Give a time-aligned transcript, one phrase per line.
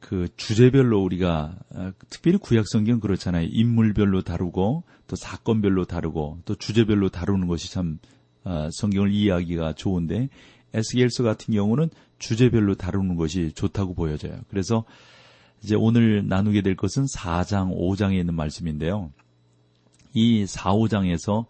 [0.00, 3.48] 그 주제별로 우리가 어, 특별히 구약 성경 그렇잖아요.
[3.50, 7.98] 인물별로 다루고 또 사건별로 다루고 또 주제별로 다루는 것이 참
[8.44, 10.28] 어, 성경을 이해하기가 좋은데
[10.74, 14.40] 에스겔서 같은 경우는 주제별로 다루는 것이 좋다고 보여져요.
[14.48, 14.84] 그래서
[15.62, 19.12] 이제 오늘 나누게 될 것은 4장, 5장에 있는 말씀인데요.
[20.14, 21.46] 이 4, 5장에서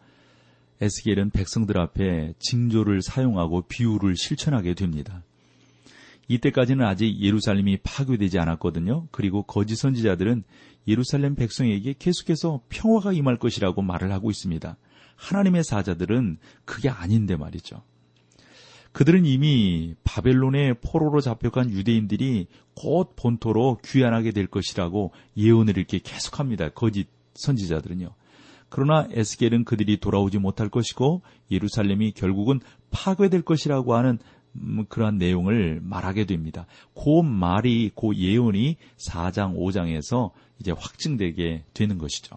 [0.81, 5.23] 에스겔은 백성들 앞에 징조를 사용하고 비유를 실천하게 됩니다.
[6.29, 9.09] 이때까지는 아직 예루살렘이 파괴되지 않았거든요.
[9.11, 10.45] 그리고 거짓 선지자들은
[10.87, 14.77] 예루살렘 백성에게 계속해서 평화가 임할 것이라고 말을 하고 있습니다.
[15.17, 17.83] 하나님의 사자들은 그게 아닌데 말이죠.
[18.93, 26.71] 그들은 이미 바벨론의 포로로 잡혀간 유대인들이 곧 본토로 귀환하게 될 것이라고 예언을 이렇게 계속합니다.
[26.71, 28.15] 거짓 선지자들은요.
[28.71, 34.19] 그러나 에스겔은 그들이 돌아오지 못할 것이고 예루살렘이 결국은 파괴될 것이라고 하는
[34.61, 36.67] 음, 그러한 내용을 말하게 됩니다.
[36.95, 42.37] 그 말이, 그 예언이 4장, 5장에서 이제 확증되게 되는 것이죠.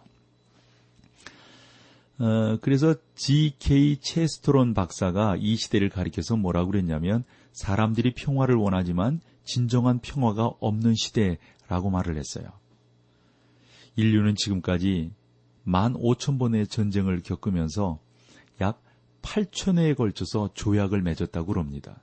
[2.19, 3.97] 어, 그래서 G.K.
[3.99, 12.17] 체스토론 박사가 이 시대를 가리켜서 뭐라고 그랬냐면 사람들이 평화를 원하지만 진정한 평화가 없는 시대라고 말을
[12.17, 12.45] 했어요.
[13.95, 15.11] 인류는 지금까지
[15.66, 17.99] 15,000번의 전쟁을 겪으면서
[18.61, 18.81] 약
[19.23, 22.02] 8천회에 걸쳐서 조약을 맺었다고 그럽니다.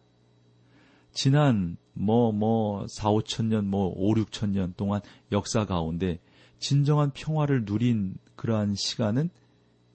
[1.19, 5.01] 지난 뭐, 뭐, 4, 5천 년, 뭐, 5, 6천 년 동안
[5.33, 6.21] 역사 가운데
[6.61, 9.29] 진정한 평화를 누린 그러한 시간은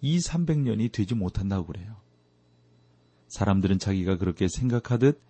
[0.01, 1.95] 2, 300년이 되지 못한다고 그래요.
[3.29, 5.21] 사람들은 자기가 그렇게 생각하듯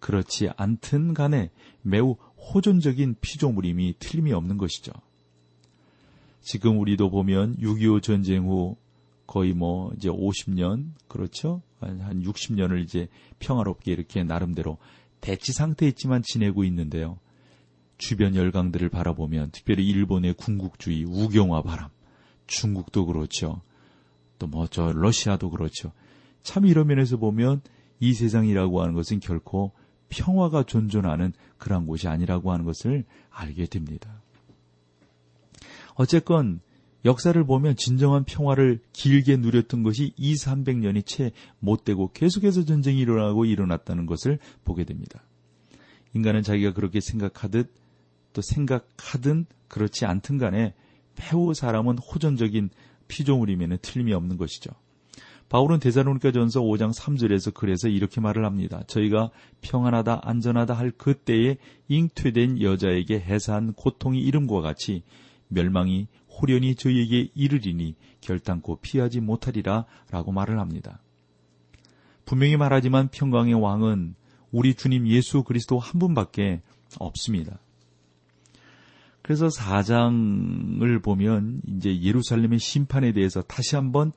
[0.00, 2.16] 그렇지 않든 간에 매우
[2.52, 4.90] 호전적인 피조물임이 틀림이 없는 것이죠.
[6.40, 8.76] 지금 우리도 보면 6.25 전쟁 후
[9.28, 11.62] 거의 뭐 이제 50년 그렇죠?
[11.78, 13.06] 한 60년을 이제
[13.38, 14.78] 평화롭게 이렇게 나름대로
[15.26, 17.18] 대치 상태에 있지만 지내고 있는데요.
[17.98, 21.90] 주변 열강들을 바라보면 특별히 일본의 군국주의, 우경화 바람,
[22.46, 23.60] 중국도 그렇죠.
[24.38, 25.90] 또 뭐 저 러시아도 그렇죠.
[26.44, 27.60] 참 이런 면에서 보면
[27.98, 29.72] 이 세상이라고 하는 것은 결코
[30.10, 34.22] 평화가 존존하는 그런 곳이 아니라고 하는 것을 알게 됩니다.
[35.96, 36.60] 어쨌건
[37.06, 41.30] 역사를 보면 진정한 평화를 길게 누렸던 것이 2, 300년이 채
[41.60, 45.22] 못되고 계속해서 전쟁이 일어나고 일어났다는 것을 보게 됩니다.
[46.14, 47.72] 인간은 자기가 그렇게 생각하듯
[48.32, 50.74] 또 생각하든 그렇지 않든 간에
[51.16, 52.70] 매우 사람은 호전적인
[53.06, 54.72] 피조물이면 틀림이 없는 것이죠.
[55.48, 58.82] 바울은 대사로니까 전서 5장 3절에서 그래서 이렇게 말을 합니다.
[58.88, 59.30] 저희가
[59.60, 65.04] 평안하다 안전하다 할 그때에 잉퇴된 여자에게 해산 고통이 이름과 같이
[65.48, 66.08] 멸망이
[66.40, 71.00] 호련히 저희에게 이르리니 결단코 피하지 못하리라 라고 말을 합니다.
[72.24, 74.14] 분명히 말하지만 평강의 왕은
[74.50, 76.62] 우리 주님 예수 그리스도 한 분밖에
[76.98, 77.58] 없습니다.
[79.22, 84.12] 그래서 4장을 보면 이제 예루살렘의 심판에 대해서 다시 한번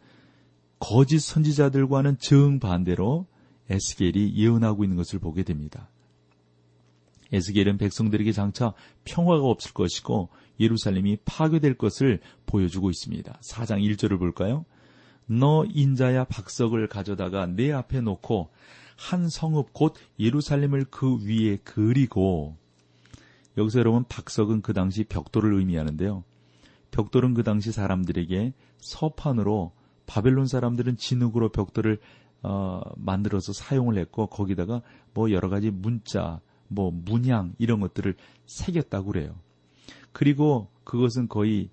[0.80, 3.28] 거짓 선지자들과는 정반대로
[3.70, 5.90] 에스겔이 예언하고 있는 것을 보게 됩니다.
[7.32, 10.30] 에스겔은 백성들에게 장차 평화가 없을 것이고
[10.60, 13.40] 예루살렘이 파괴될 것을 보여주고 있습니다.
[13.42, 14.66] 4장 1절을 볼까요?
[15.26, 18.50] 너 인자야 박석을 가져다가 내 앞에 놓고
[18.98, 22.58] 한 성읍 곧 예루살렘을 그 위에 그리고
[23.58, 26.24] 여기서 여러분 박석은 그 당시 벽돌을 의미하는데요.
[26.92, 29.72] 벽돌은 그 당시 사람들에게 서판으로
[30.06, 32.00] 바벨론 사람들은 진흙으로 벽돌을
[32.42, 34.82] 어, 만들어서 사용을 했고 거기다가
[35.14, 38.16] 뭐 여러 가지 문자, 뭐 문양 이런 것들을
[38.46, 39.36] 새겼다고 그래요.
[40.12, 41.70] 그리고 그것은 거의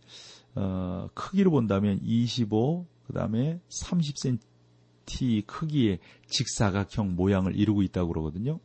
[0.55, 8.59] 어, 크기로 본다면 25 그 다음에 30cm 크기의 직사각형 모양을 이루고 있다고 그러거든요.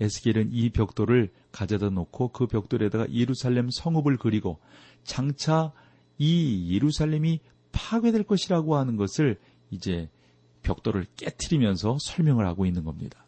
[0.00, 4.58] 에스겔은 이 벽돌을 가져다 놓고 그 벽돌에다가 예루살렘 성읍을 그리고
[5.04, 5.72] 장차
[6.18, 7.40] 이 예루살렘이
[7.72, 9.38] 파괴될 것이라고 하는 것을
[9.70, 10.08] 이제
[10.62, 13.26] 벽돌을 깨뜨리면서 설명을 하고 있는 겁니다.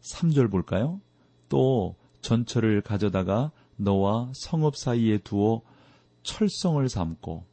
[0.00, 1.00] 3절 볼까요?
[1.48, 5.62] 또 전철을 가져다가 너와 성읍 사이에 두어
[6.22, 7.44] 철성을 삼고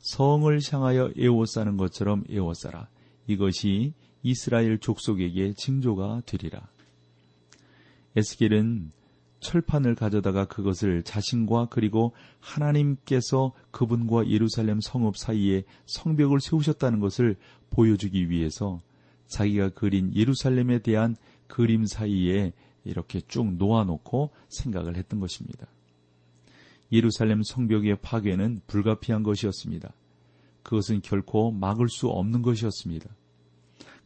[0.00, 2.88] 성을 향하여 에워싸는 것처럼 에워싸라.
[3.26, 3.92] 이것이
[4.22, 6.68] 이스라엘 족속에게 징조가 되리라.
[8.16, 8.92] 에스겔은
[9.40, 17.36] 철판을 가져다가 그것을 자신과 그리고 하나님께서 그분과 예루살렘 성읍 사이에 성벽을 세우셨다는 것을
[17.70, 18.80] 보여주기 위해서
[19.28, 21.16] 자기가 그린 예루살렘에 대한
[21.46, 22.52] 그림 사이에
[22.84, 25.66] 이렇게 쭉 놓아놓고 생각을 했던 것입니다.
[26.92, 29.92] 예루살렘 성벽의 파괴는 불가피한 것이었습니다.
[30.62, 33.08] 그것은 결코 막을 수 없는 것이었습니다.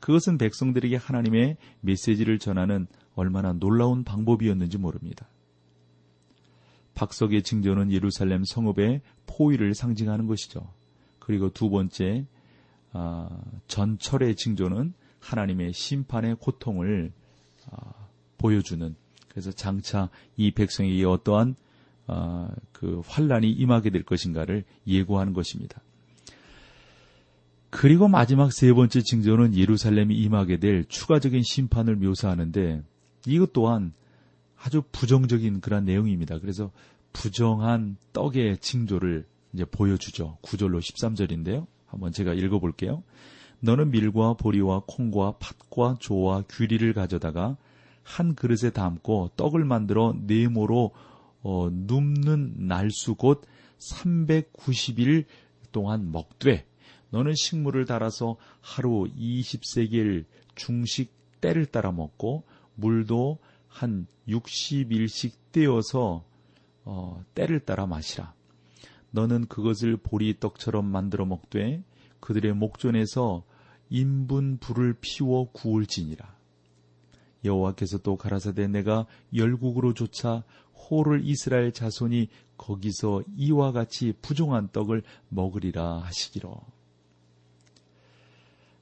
[0.01, 5.29] 그것은 백성들에게 하나님의 메시지를 전하는 얼마나 놀라운 방법이었는지 모릅니다.
[6.95, 10.73] 박석의 징조는 예루살렘 성읍의 포위를 상징하는 것이죠.
[11.19, 12.27] 그리고 두 번째
[12.93, 13.29] 아,
[13.67, 17.13] 전철의 징조는 하나님의 심판의 고통을
[17.71, 18.04] 아,
[18.45, 18.95] 보여주는
[19.29, 21.57] 그래서 장차 이 백성에게 어떠한
[22.07, 25.81] 아, 그 환란이 임하게 될 것인가를 예고하는 것입니다.
[27.71, 32.83] 그리고 마지막 세 번째 징조는 예루살렘이 임하게 될 추가적인 심판을 묘사하는데
[33.27, 33.95] 이것 또한
[34.59, 36.39] 아주 부정적인 그런 내용입니다.
[36.39, 36.71] 그래서
[37.15, 39.25] 부정한 떡의 징조를
[39.55, 40.37] 이제 보여주죠.
[40.43, 41.67] 구절로 13절인데요.
[41.87, 43.03] 한번 제가 읽어볼게요.
[43.61, 47.57] 너는 밀과 보리와 콩과 팥과 조와 귀리를 가져다가
[48.05, 50.93] 한 그릇에 담고 떡을 만들어 네모로
[51.43, 53.43] 어, 눕는 날수 곧
[53.79, 55.25] 390일
[55.73, 56.65] 동안 먹되
[57.11, 60.25] 너는 식물을 달아서 하루 20세겔
[60.55, 62.45] 중식 때를 따라 먹고
[62.77, 66.25] 물도 한 60일씩 떼어서
[66.85, 68.35] 어, 때를 따라 마시라.
[69.11, 71.83] 너는 그것을 보리떡처럼 만들어 먹되
[72.21, 73.45] 그들의 목전에서
[73.91, 76.35] 인분 불을 피워 구울지니라.
[77.45, 80.43] 여호와께서 또 가라사대 내가 열국으로 조차
[80.75, 86.61] 호를 이스라엘 자손이 거기서 이와 같이 부종한 떡을 먹으리라 하시기로.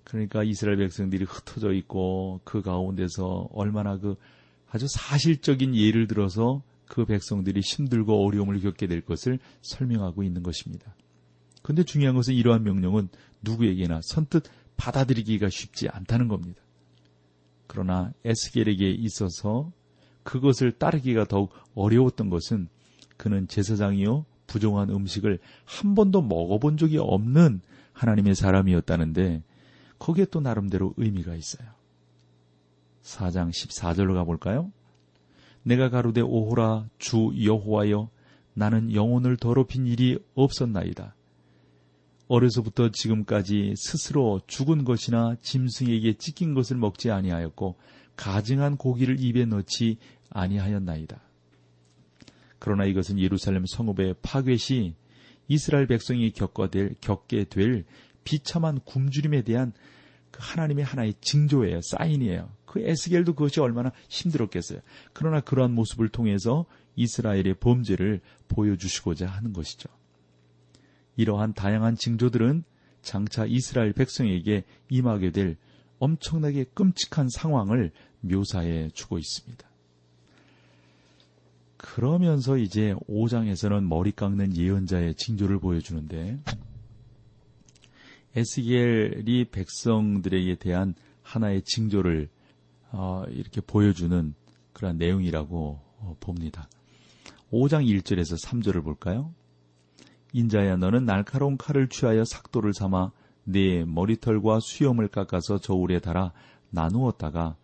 [0.05, 4.17] 그러니까 이스라엘 백성들이 흩어져 있고 그 가운데서 얼마나 그
[4.69, 10.95] 아주 사실적인 예를 들어서 그 백성들이 힘들고 어려움을 겪게 될 것을 설명하고 있는 것입니다.
[11.63, 13.09] 그런데 중요한 것은 이러한 명령은
[13.43, 14.45] 누구에게나 선뜻
[14.77, 16.61] 받아들이기가 쉽지 않다는 겁니다.
[17.73, 19.73] 그러나 에스겔에게 있어서
[20.25, 22.69] 그것을 따르기가 더욱 어려웠던 것은
[23.17, 27.63] 그는 제사장이요 부정한 음식을 한 번도 먹어본 적이 없는
[27.95, 29.43] 하나님의 사람이었다는데
[29.99, 31.67] 거기에 또 나름대로 의미가 있어요.
[33.05, 34.71] 4장 14절로 가볼까요?
[35.63, 38.11] 내가 가로되 오호라 주 여호와여
[38.53, 41.15] 나는 영혼을 더럽힌 일이 없었나이다.
[42.33, 47.77] 어려서부터 지금까지 스스로 죽은 것이나 짐승에게 찢긴 것을 먹지 아니하였고
[48.17, 49.99] 가증한 고기를 입에 넣지
[50.31, 51.21] 아니하였나이다.
[52.59, 54.95] 그러나 이것은 예루살렘 성읍의 파괴 시
[55.47, 57.85] 이스라엘 백성이 겪게 될, 겪게 될
[58.25, 59.75] 비참한 굶주림에 대한
[60.31, 61.81] 그 하나님의 하나의 징조예요.
[61.83, 62.49] 사인이에요.
[62.65, 64.81] 그 에스겔도 그것이 얼마나 힘들었겠어요.
[65.13, 66.65] 그러나 그러한 모습을 통해서
[66.97, 69.91] 이스라엘의 범죄를 보여주시고자 하는 것이죠.
[71.17, 72.65] 이러한 다양한 징조들은
[73.03, 75.57] 장차 이스라엘 백성에게 임하게 될
[75.99, 79.69] 엄청나게 끔찍한 상황을 묘사해 주고 있습니다.
[81.77, 86.39] 그러면서 이제 5장에서는 머리 깎는 예언자의 징조를 보여주는데
[88.35, 92.29] 에스겔이 백성들에게 대한 하나의 징조를
[92.93, 94.35] 어, 이렇게 보여주는
[94.73, 96.69] 그런 내용이라고 어, 봅니다.
[97.51, 99.35] 5장 1절에서 3절을 볼까요?
[100.33, 103.13] 인자야 너는 날카로운 칼을 취하여 삭도를 삼아
[103.45, 106.33] 네 머리털과 수염을 깎아서 저울에 달아
[106.71, 107.57] 나누었다가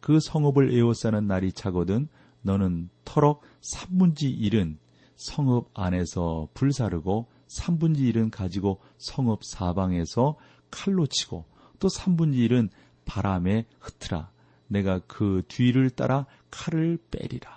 [0.00, 2.08] 그 성읍을 에워싸는 날이 차거든
[2.42, 4.76] 너는 터럭 3분지 1은
[5.16, 10.36] 성읍 안에서 불사르고 3분지 1은 가지고 성읍 사방에서
[10.70, 11.44] 칼로 치고
[11.78, 12.70] 또 3분지 1은
[13.04, 14.30] 바람에 흩트라.
[14.68, 17.55] 내가 그 뒤를 따라 칼을 빼리라.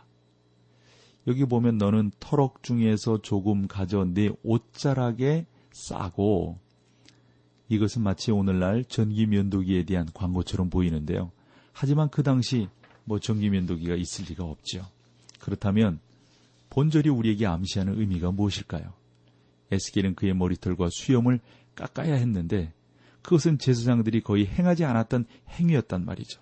[1.29, 6.57] 여기 보면 너는 터럭 중에서 조금 가져 내 옷자락에 싸고
[7.69, 11.31] 이것은 마치 오늘날 전기 면도기에 대한 광고처럼 보이는데요.
[11.71, 12.67] 하지만 그 당시
[13.03, 14.87] 뭐 전기 면도기가 있을 리가 없죠.
[15.39, 15.99] 그렇다면
[16.71, 18.91] 본절이 우리에게 암시하는 의미가 무엇일까요?
[19.71, 21.41] 에스겔은 그의 머리털과 수염을
[21.75, 22.73] 깎아야 했는데
[23.21, 26.41] 그것은 제사장들이 거의 행하지 않았던 행위였단 말이죠.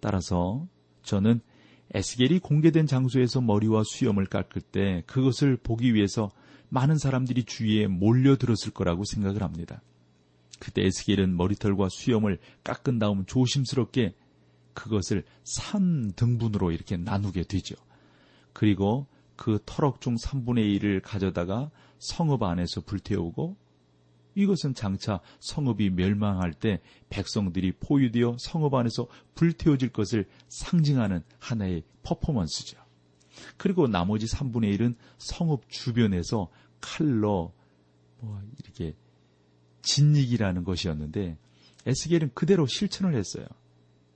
[0.00, 0.66] 따라서
[1.04, 1.40] 저는
[1.94, 6.30] 에스겔이 공개된 장소에서 머리와 수염을 깎을 때 그것을 보기 위해서
[6.68, 9.82] 많은 사람들이 주위에 몰려들었을 거라고 생각을 합니다.
[10.58, 14.14] 그때 에스겔은 머리털과 수염을 깎은 다음 조심스럽게
[14.74, 15.24] 그것을
[15.58, 17.76] 3등분으로 이렇게 나누게 되죠.
[18.52, 23.56] 그리고 그 터럭 중 3분의 1을 가져다가 성읍 안에서 불태우고
[24.36, 32.78] 이것은 장차 성읍이 멸망할 때 백성들이 포위되어 성읍 안에서 불태워질 것을 상징하는 하나의 퍼포먼스죠.
[33.56, 36.50] 그리고 나머지 3분의 1은 성읍 주변에서
[36.80, 37.52] 칼로
[38.20, 38.94] 뭐 이렇게
[39.82, 41.38] 진익이라는 것이었는데
[41.86, 43.46] 에스겔은 그대로 실천을 했어요.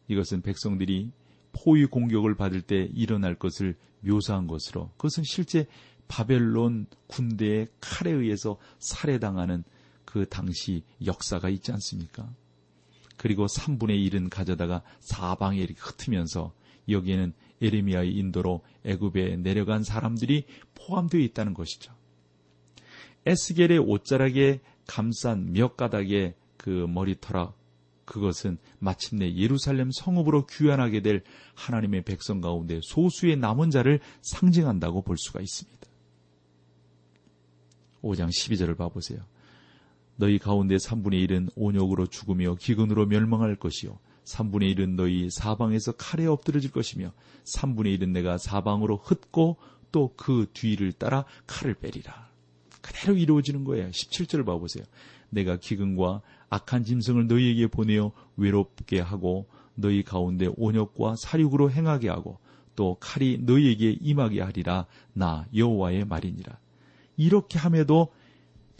[0.08, 1.12] 이것은 백성들이
[1.52, 5.66] 포위 공격을 받을 때 일어날 것을 묘사한 것으로 그것은 실제
[6.08, 9.64] 바벨론 군대의 칼에 의해서 살해당하는
[10.10, 12.28] 그 당시 역사가 있지 않습니까?
[13.16, 16.52] 그리고 3분의 1은 가져다가 사방에 이렇게 흩으면서
[16.88, 21.94] 여기에는 에레미야의 인도로 애굽에 내려간 사람들이 포함되어 있다는 것이죠.
[23.24, 27.56] 에스겔의 옷자락에 감싼 몇 가닥의 그 머리털락
[28.04, 31.22] 그것은 마침내 예루살렘 성읍으로 귀환하게 될
[31.54, 35.78] 하나님의 백성 가운데 소수의 남은 자를 상징한다고 볼 수가 있습니다.
[38.02, 39.20] 5장 12절을 봐보세요.
[40.20, 43.98] 너희 가운데 3분의 1은 온욕으로 죽으며 기근으로 멸망할 것이요.
[44.26, 47.12] 3분의 1은 너희 사방에서 칼에 엎드려질 것이며
[47.44, 49.56] 3분의 1은 내가 사방으로 흩고
[49.90, 52.28] 또 그 뒤를 따라 칼을 빼리라.
[52.82, 53.88] 그대로 이루어지는 거예요.
[53.88, 54.84] 17절을 봐보세요.
[55.30, 62.38] 내가 기근과 악한 짐승을 너희에게 보내어 외롭게 하고 너희 가운데 온역과 사륙으로 행하게 하고
[62.76, 66.58] 또 칼이 너희에게 임하게 하리라 나 여호와의 말이니라.
[67.16, 68.12] 이렇게 함에도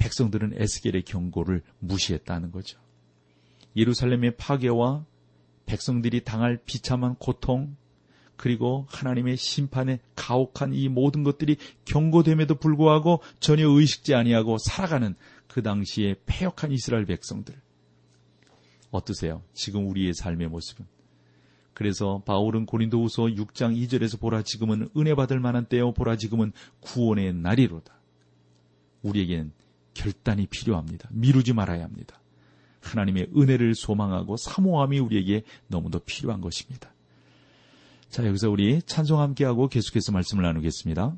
[0.01, 2.81] 백성들은 에스겔의 경고를 무시했다는 거죠.
[3.77, 5.05] 예루살렘의 파괴와
[5.67, 7.77] 백성들이 당할 비참한 고통,
[8.37, 15.15] 그리고 하나님의 심판에 가혹한 이 모든 것들이 경고됨에도 불구하고 전혀 의식지 아니하고 살아가는
[15.47, 17.55] 그 당시에 폐역한 이스라엘 백성들.
[18.91, 19.43] 어떠세요?
[19.53, 20.87] 지금 우리의 삶의 모습은.
[21.75, 27.95] 그래서 바울은 고린도후서 6장 2절에서 보라 지금은 은혜 받을 만한 때요 보라 지금은 구원의 날이로다.
[29.03, 29.53] 우리에게는
[30.01, 31.09] 결단이 필요합니다.
[31.13, 32.19] 미루지 말아야 합니다.
[32.81, 36.91] 하나님의 은혜를 소망하고 사모함이 우리에게 너무도 필요한 것입니다.
[38.09, 41.17] 자, 여기서 우리 찬송 함께하고 계속해서 말씀을 나누겠습니다.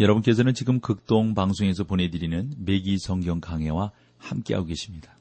[0.00, 5.18] 여러분께서는 지금 극동 방송에서 보내드리는 매기 성경 강해와 함께하고 계십니다.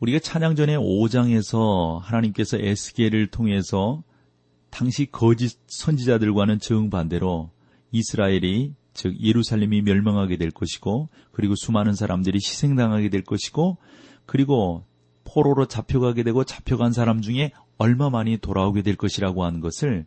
[0.00, 4.04] 우리가 찬양 전에 5장에서 하나님께서 에스겔을 통해서
[4.68, 7.50] 당시 거짓 선지자들과는 정반대로
[7.90, 13.78] 이스라엘이 즉 예루살렘이 멸망하게 될 것이고 그리고 수많은 사람들이 희생당하게 될 것이고
[14.26, 14.84] 그리고
[15.24, 20.04] 포로로 잡혀가게 되고 잡혀간 사람 중에 얼마 많이 돌아오게 될 것이라고 하는 것을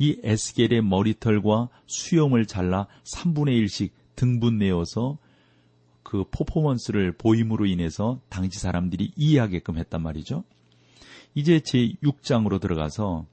[0.00, 5.18] 이 에스겔의 머리털과 수염을 잘라 3분의 1씩 등분 내어서
[6.02, 10.42] 그 퍼포먼스를 보임으로 인해서 당시 사람들이 이해하게끔 했단 말이죠.
[11.34, 13.26] 이제 제 6장으로 들어가서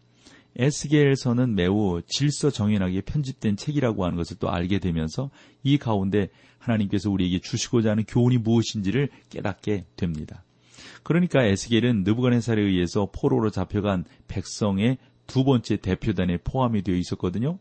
[0.58, 5.30] 에스겔서는 매우 질서 정연하게 편집된 책이라고 하는 것을 또 알게 되면서
[5.64, 10.44] 이 가운데 하나님께서 우리에게 주시고자 하는 교훈이 무엇인지를 깨닫게 됩니다.
[11.04, 14.98] 그러니까 에스겔은 느부갓네살에 의해서 포로로 잡혀간 백성의
[15.28, 17.60] 두 번째 대표단에 포함이 되어 있었거든요.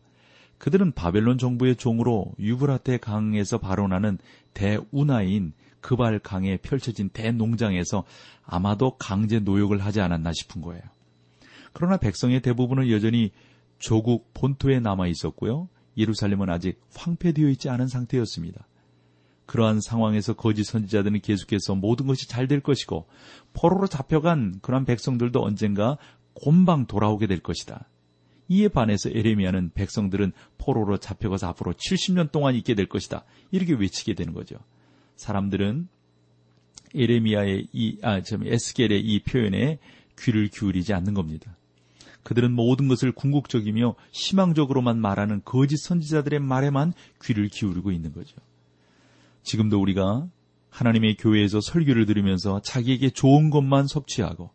[0.57, 4.17] 그들은 바벨론 정부의 종으로 유브라테 강에서 발원하는
[4.53, 8.03] 대운하인 그발 강에 펼쳐진 대농장에서
[8.43, 10.81] 아마도 강제 노역을 하지 않았나 싶은 거예요.
[11.73, 13.31] 그러나 백성의 대부분은 여전히
[13.77, 15.69] 조국 본토에 남아 있었고요.
[15.97, 18.67] 예루살렘은 아직 황폐되어 있지 않은 상태였습니다.
[19.45, 23.07] 그러한 상황에서 거짓 선지자들은 계속해서 모든 것이 잘 될 것이고
[23.53, 25.97] 포로로 잡혀간 그러한 백성들도 언젠가
[26.41, 27.87] 곰방 돌아오게 될 것이다.
[28.49, 33.25] 이에 반해서 에레미야는 백성들은 포로로 잡혀가서 앞으로 70년 동안 있게 될 것이다.
[33.51, 34.57] 이렇게 외치게 되는 거죠.
[35.15, 35.87] 사람들은
[36.95, 39.79] 에레미야의 이, 아, 참, 에스겔의 이 표현에
[40.17, 41.57] 귀를 기울이지 않는 겁니다.
[42.23, 48.35] 그들은 모든 것을 궁극적이며 희망적으로만 말하는 거짓 선지자들의 말에만 귀를 기울이고 있는 거죠.
[49.43, 50.27] 지금도 우리가
[50.69, 54.51] 하나님의 교회에서 설교를 들으면서 자기에게 좋은 것만 섭취하고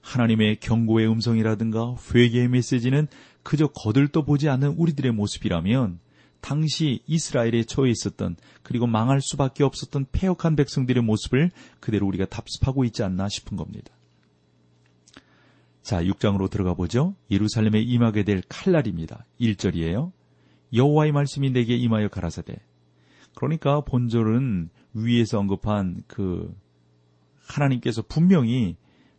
[0.00, 3.08] 하나님의 경고의 음성이라든가 회개의 메시지는
[3.42, 6.00] 그저 거들떠 보지 않는 우리들의 모습이라면
[6.40, 13.02] 당시 이스라엘에 처해 있었던 그리고 망할 수밖에 없었던 폐역한 백성들의 모습을 그대로 우리가 답습하고 있지
[13.02, 13.92] 않나 싶은 겁니다.
[15.82, 17.14] 자, 6장으로 들어가 보죠.
[17.30, 19.24] 예루살렘에 임하게 될 칼날입니다.
[19.40, 20.12] 1절이에요.
[20.72, 22.56] 여호와의 말씀이 내게 임하여 가라사대.
[23.34, 26.52] 그러니까 본절은 위에서 언급한 그
[27.46, 28.76] 하나님께서 분명히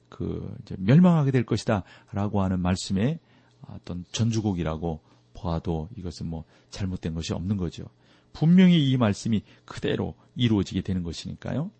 [0.10, 3.20] 그 멸망하게 될 것이다라고 하는 말씀의
[3.67, 5.02] 어떤 전주곡이라고
[5.34, 7.86] 보아도 이것은 뭐 잘못된 것이 없는 거죠.
[8.34, 11.72] 분명히 이 말씀이 그대로 이루어지게 되는 것이니까요.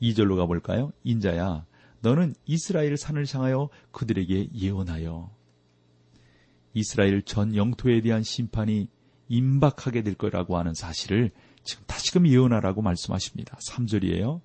[0.00, 0.92] 2절로 가볼까요?
[1.04, 1.66] 인자야,
[2.00, 5.30] 너는 이스라엘 산을 향하여 그들에게 예언하여
[6.74, 8.88] 이스라엘 전 영토에 대한 심판이
[9.28, 11.30] 임박하게 될 거라고 하는 사실을
[11.64, 13.58] 지금 다시금 예언하라고 말씀하십니다.
[13.68, 14.40] 3절이에요.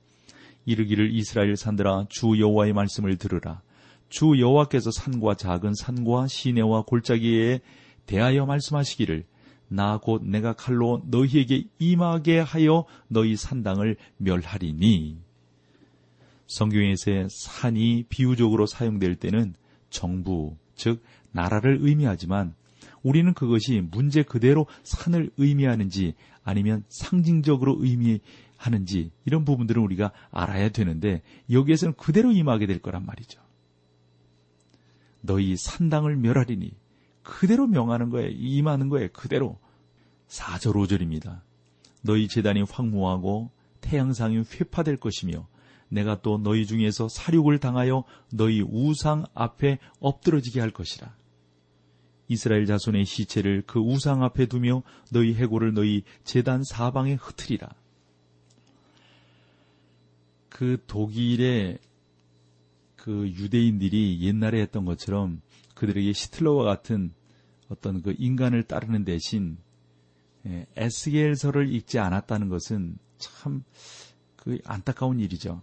[0.65, 3.61] 이르기를 이스라엘 산들아 주 여호와의 말씀을 들으라.
[4.09, 7.61] 주 여호와께서 산과 작은 산과 시내와 골짜기에
[8.05, 9.25] 대하여 말씀하시기를
[9.69, 15.17] 나 곧 내가 칼로 너희에게 임하게 하여 너희 산당을 멸하리니.
[16.47, 19.55] 성경에서 산이 비유적으로 사용될 때는
[19.89, 22.53] 정부, 즉 나라를 의미하지만
[23.01, 28.19] 우리는 그것이 문제 그대로 산을 의미하는지 아니면 상징적으로 의미
[28.65, 31.21] 하는지 이런 부분들은 우리가 알아야 되는데
[31.51, 33.41] 여기에서는 그대로 임하게 될 거란 말이죠.
[35.21, 36.71] 너희 산당을 멸하리니
[37.23, 38.29] 그대로 명하는 거예요.
[38.31, 39.09] 임하는 거예요.
[39.11, 39.59] 그대로.
[40.27, 41.41] 4절 5절입니다.
[42.01, 45.47] 너희 재단이 황무하고 태양상이 회파될 것이며
[45.89, 51.15] 내가 또 너희 중에서 사륙을 당하여 너희 우상 앞에 엎드러지게 할 것이라.
[52.29, 57.69] 이스라엘 자손의 시체를 그 우상 앞에 두며 너희 해골을 너희 재단 사방에 흩으리라.
[60.53, 61.79] 그 독일의
[62.95, 65.41] 그 유대인들이 옛날에 했던 것처럼
[65.75, 67.13] 그들에게 히틀러와 같은
[67.69, 69.57] 어떤 그 인간을 따르는 대신
[70.45, 73.63] 예, 에스겔서를 읽지 않았다는 것은 참
[74.43, 75.61] 그 안타까운 일이죠.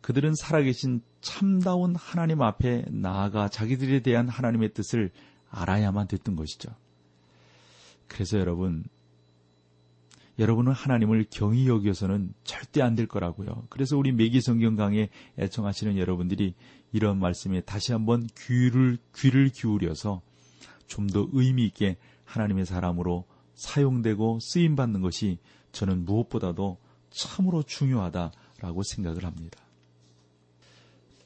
[0.00, 5.10] 그들은 살아계신 참다운 하나님 앞에 나아가 자기들에 대한 하나님의 뜻을
[5.50, 6.70] 알아야만 됐던 것이죠.
[8.06, 8.84] 그래서 여러분,
[10.38, 13.66] 여러분은 하나님을 경히 여겨서는 절대 안 될 거라고요.
[13.70, 16.54] 그래서 우리 매기 성경 강에 애청하시는 여러분들이
[16.92, 20.22] 이런 말씀에 다시 한번 귀를 귀를 기울여서
[20.86, 25.38] 좀 더 의미 있게 하나님의 사람으로 사용되고 쓰임 받는 것이
[25.72, 26.78] 저는 무엇보다도
[27.10, 29.60] 참으로 중요하다라고 생각을 합니다.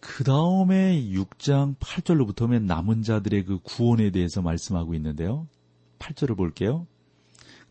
[0.00, 5.48] 그 다음에 6장 8절로부터 면 남은 자들의 그 구원에 대해서 말씀하고 있는데요.
[5.98, 6.86] 8절을 볼게요.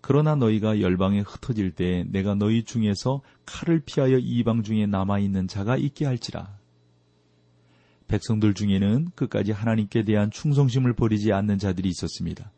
[0.08, 6.06] 그러나 너희가 열방에 흩어질 때 내가 너희 중에서 칼을 피하여 이방 중에 남아있는 자가 있게
[6.06, 6.58] 할지라.
[8.08, 12.54] 백성들 중에는 끝까지 하나님께 대한 충성심을 버리지 않는 자들이 있었습니다.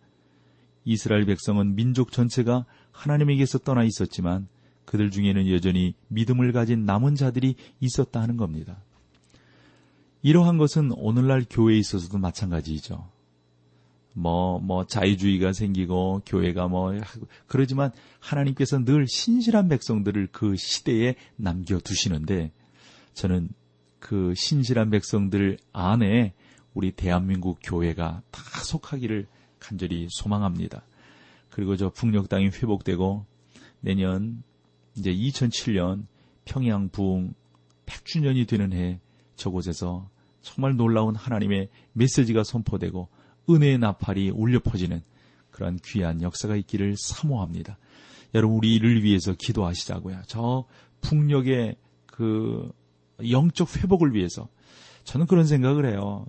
[0.86, 4.48] 이스라엘 백성은 민족 전체가 하나님에게서 떠나 있었지만
[4.86, 8.78] 그들 중에는 여전히 믿음을 가진 남은 자들이 있었다 하는 겁니다.
[10.22, 13.10] 이러한 것은 오늘날 교회에 있어서도 마찬가지이죠.
[14.20, 16.92] 뭐, 뭐, 자유주의가 생기고, 교회가 뭐,
[17.48, 22.52] 그러지만 하나님께서 늘 신실한 백성들을 그 시대에 남겨두시는데,
[23.14, 23.50] 저는
[24.00, 26.34] 그 신실한 백성들 안에
[26.74, 29.28] 우리 대한민국 교회가 다 속하기를
[29.60, 30.84] 간절히 소망합니다.
[31.50, 33.26] 그리고 저 북녘 땅이 회복되고,
[33.82, 34.44] 내년,
[34.98, 36.06] 이제 2007년
[36.44, 37.34] 평양 부흥
[37.86, 39.00] 100주년이 되는 해
[39.36, 40.10] 저곳에서
[40.42, 43.10] 정말 놀라운 하나님의 메시지가 선포되고
[43.50, 45.02] 은혜의 나팔이 울려 퍼지는
[45.52, 47.78] 그러한 귀한 역사가 있기를 사모합니다.
[48.34, 50.22] 여러분 우리를 위해서 기도하시자고요.
[50.28, 50.66] 저
[51.02, 52.72] 북녘의 그
[53.30, 54.48] 영적 회복을 위해서
[55.04, 56.26] 저는 그런 생각을 해요.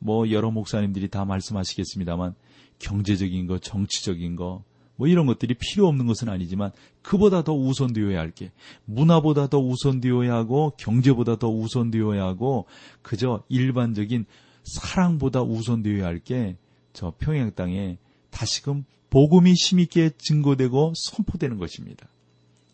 [0.00, 2.34] 뭐 여러 목사님들이 다 말씀하시겠습니다만
[2.78, 4.64] 경제적인 거, 정치적인 거,
[4.96, 8.50] 뭐 이런 것들이 필요 없는 것은 아니지만 그보다 더 우선되어야 할 게
[8.84, 12.66] 문화보다 더 우선되어야 하고 경제보다 더 우선되어야 하고
[13.00, 14.26] 그저 일반적인
[14.68, 16.56] 사랑보다 우선되어야 할 게
[16.98, 17.96] 저 평양 땅에
[18.30, 22.08] 다시금 복음이 힘있게 증거되고 선포되는 것입니다.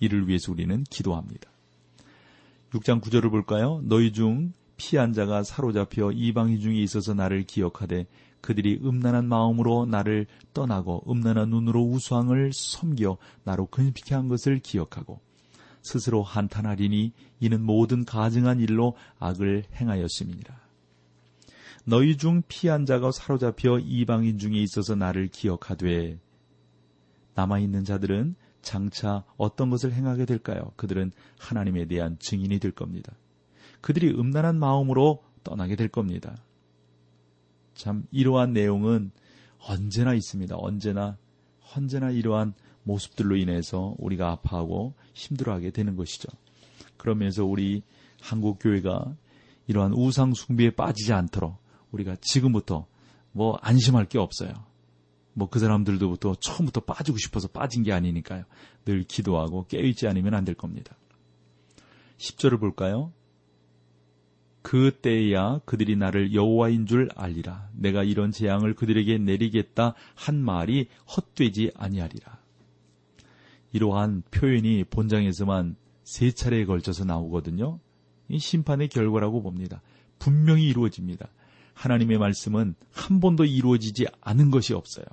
[0.00, 1.50] 이를 위해서 우리는 기도합니다.
[2.70, 3.82] 6장 9절을 볼까요?
[3.84, 8.06] 너희 중 피한 자가 사로잡혀 이방인 중에 있어서 나를 기억하되
[8.40, 15.20] 그들이 음란한 마음으로 나를 떠나고 음란한 눈으로 우수왕을 섬겨 나로 근피케 한 것을 기억하고
[15.82, 20.63] 스스로 한탄하리니 이는 모든 가증한 일로 악을 행하였음이니라.
[21.84, 26.18] 너희 중 피한 자가 사로잡혀 이방인 중에 있어서 나를 기억하되
[27.34, 30.72] 남아있는 자들은 장차 어떤 것을 행하게 될까요?
[30.76, 33.12] 그들은 하나님에 대한 증인이 될 겁니다.
[33.82, 36.36] 그들이 음란한 마음으로 떠나게 될 겁니다.
[37.74, 39.10] 참 이러한 내용은
[39.58, 40.56] 언제나 있습니다.
[40.58, 41.18] 언제나
[41.74, 46.28] 언제나 이러한 모습들로 인해서 우리가 아파하고 힘들어하게 되는 것이죠.
[46.96, 47.82] 그러면서 우리
[48.20, 49.14] 한국 교회가
[49.66, 51.63] 이러한 우상 숭배에 빠지지 않도록
[51.94, 52.86] 우리가 지금부터
[53.32, 54.52] 뭐 안심할 게 없어요.
[55.32, 58.44] 뭐 그 사람들도부터 처음부터 빠지고 싶어서 빠진 게 아니니까요.
[58.84, 60.96] 늘 기도하고 깨어있지 않으면 안 될 겁니다.
[62.18, 63.12] 10절을 볼까요?
[64.62, 67.68] 그때야 그들이 나를 여호와인 줄 알리라.
[67.74, 72.38] 내가 이런 재앙을 그들에게 내리겠다 한 말이 헛되지 아니하리라.
[73.72, 77.80] 이러한 표현이 본장에서만 세 차례에 걸쳐서 나오거든요.
[78.28, 79.82] 이 심판의 결과라고 봅니다.
[80.18, 81.28] 분명히 이루어집니다.
[81.74, 85.04] 하나님의 말씀은 한 번도 이루어지지 않은 것이 없어요.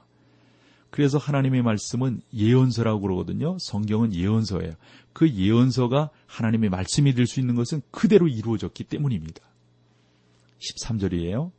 [0.90, 3.58] 그래서 하나님의 말씀은 예언서라고 그러거든요.
[3.60, 4.74] 성경은 예언서예요.
[5.14, 9.42] 그 예언서가 하나님의 말씀이 될 수 있는 것은 그대로 이루어졌기 때문입니다.
[10.60, 11.52] 13절이에요.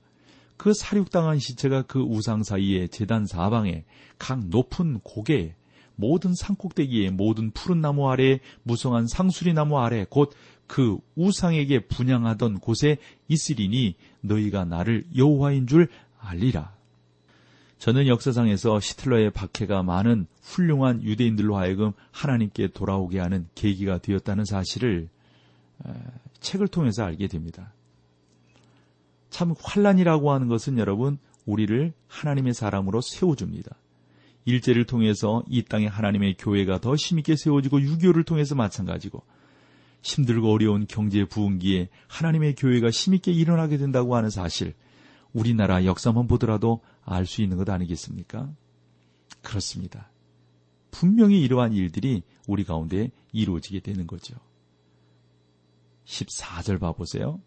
[0.56, 3.84] 그 사륙당한 시체가 그 우상 사이에 재단 사방에
[4.18, 5.54] 각 높은 고개
[5.96, 10.32] 모든 산꼭대기에 모든 푸른 나무 아래 무성한 상수리 나무 아래 곧
[10.66, 12.98] 그 우상에게 분양하던 곳에
[13.28, 16.74] 있으리니 너희가 나를 여호와인 줄 알리라.
[17.78, 25.08] 저는 역사상에서 시틀러의 박해가 많은 훌륭한 유대인들로 하여금 하나님께 돌아오게 하는 계기가 되었다는 사실을
[26.38, 27.72] 책을 통해서 알게 됩니다.
[29.30, 33.74] 참 환란이라고 하는 것은 여러분 우리를 하나님의 사람으로 세워줍니다.
[34.44, 39.22] 일제를 통해서 이 땅에 하나님의 교회가 더 힘있게 세워지고 유교를 통해서 마찬가지고
[40.02, 44.74] 힘들고 어려운 경제 부흥기에 하나님의 교회가 힘있게 일어나게 된다고 하는 사실
[45.32, 48.52] 우리나라 역사만 보더라도 알 수 있는 것 아니겠습니까?
[49.42, 50.10] 그렇습니다.
[50.90, 54.36] 분명히 이러한 일들이 우리 가운데 이루어지게 되는 거죠.
[56.04, 57.40] 14절 봐보세요.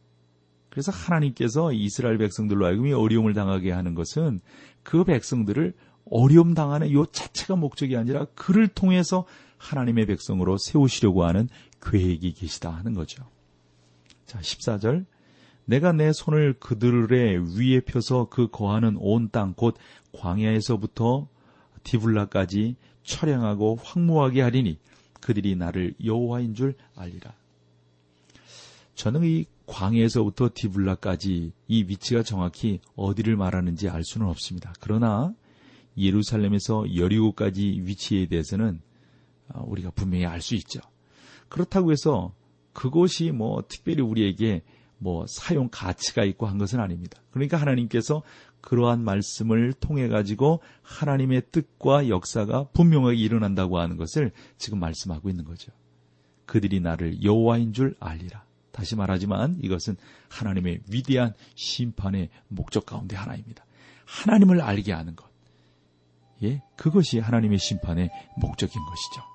[0.69, 4.41] 그래서 하나님께서 이스라엘 백성들로 하여금 어려움을 당하게 하는 것은
[4.83, 5.73] 그 백성들을
[6.09, 9.25] 어려움 당하는 요 자체가 목적이 아니라 그를 통해서
[9.57, 11.47] 하나님의 백성으로 세우시려고 하는
[11.89, 13.23] 계획이 계시다 하는 거죠.
[14.25, 15.05] 자, 14절.
[15.65, 19.75] 내가 내 손을 그들의 위에 펴서 그 거하는 온 땅 곧
[20.11, 21.27] 광야에서부터
[21.83, 24.77] 디블라까지 처량하고 황무하게 하리니
[25.21, 27.33] 그들이 나를 여호와인 줄 알리라.
[28.93, 34.73] 저는 이 광야에서부터 디블라까지 이 위치가 정확히 어디를 말하는지 알 수는 없습니다.
[34.79, 35.33] 그러나
[35.97, 38.81] 예루살렘에서 여리고까지 위치에 대해서는
[39.49, 40.79] 어, 우리가 분명히 알 수 있죠.
[41.49, 42.33] 그렇다고 해서
[42.73, 44.63] 그것이 뭐 특별히 우리에게
[44.97, 47.21] 뭐 사용 가치가 있고 한 것은 아닙니다.
[47.31, 48.23] 그러니까 하나님께서
[48.61, 55.71] 그러한 말씀을 통해 가지고 하나님의 뜻과 역사가 분명하게 일어난다고 하는 것을 지금 말씀하고 있는 거죠.
[56.45, 58.43] 그들이 나를 여호와인 줄 알리라.
[58.71, 59.95] 다시 말하지만 이것은
[60.29, 63.65] 하나님의 위대한 심판의 목적 가운데 하나입니다.
[64.05, 65.29] 하나님을 알게 하는 것.
[66.43, 69.34] 예, 그것이 하나님의 심판의 목적인 것이죠.